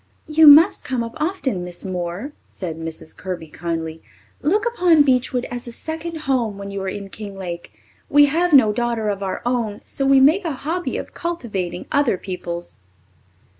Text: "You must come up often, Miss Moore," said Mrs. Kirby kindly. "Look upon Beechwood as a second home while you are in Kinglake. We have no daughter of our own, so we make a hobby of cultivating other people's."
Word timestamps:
"You 0.27 0.47
must 0.47 0.83
come 0.83 1.03
up 1.03 1.13
often, 1.21 1.63
Miss 1.63 1.85
Moore," 1.85 2.31
said 2.49 2.75
Mrs. 2.79 3.15
Kirby 3.15 3.49
kindly. 3.49 4.01
"Look 4.41 4.65
upon 4.65 5.03
Beechwood 5.03 5.45
as 5.51 5.67
a 5.67 5.71
second 5.71 6.21
home 6.21 6.57
while 6.57 6.71
you 6.71 6.81
are 6.81 6.89
in 6.89 7.09
Kinglake. 7.09 7.71
We 8.09 8.25
have 8.25 8.51
no 8.51 8.73
daughter 8.73 9.09
of 9.09 9.21
our 9.21 9.43
own, 9.45 9.81
so 9.85 10.07
we 10.07 10.19
make 10.19 10.43
a 10.43 10.53
hobby 10.53 10.97
of 10.97 11.13
cultivating 11.13 11.85
other 11.91 12.17
people's." 12.17 12.77